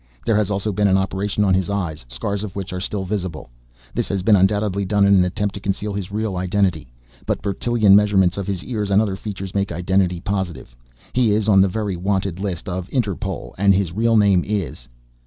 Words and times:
There 0.25 0.35
has 0.35 0.49
also 0.49 0.71
been 0.71 0.87
an 0.87 0.97
operation 0.97 1.43
on 1.43 1.53
his 1.53 1.69
eyes, 1.69 2.07
scars 2.09 2.43
of 2.43 2.55
which 2.55 2.73
are 2.73 2.79
still 2.79 3.05
visible. 3.05 3.51
This 3.93 4.07
has 4.09 4.23
been 4.23 4.35
undoubtedly 4.35 4.83
done 4.83 5.05
in 5.05 5.13
an 5.13 5.23
attempt 5.23 5.53
to 5.53 5.59
conceal 5.61 5.93
his 5.93 6.11
real 6.11 6.37
identity, 6.37 6.91
but 7.27 7.43
Bertillon 7.43 7.95
measurements 7.95 8.35
of 8.35 8.47
his 8.47 8.63
ears 8.63 8.89
and 8.89 8.99
other 8.99 9.15
features 9.15 9.53
make 9.53 9.71
identity 9.71 10.19
positive. 10.19 10.75
He 11.13 11.29
is 11.33 11.47
on 11.47 11.61
the 11.61 11.67
Very 11.67 11.97
Wanted 11.97 12.39
list 12.39 12.67
of 12.67 12.87
Interpol 12.89 13.53
and 13.59 13.75
his 13.75 13.91
real 13.91 14.17
name 14.17 14.43
is 14.43 14.87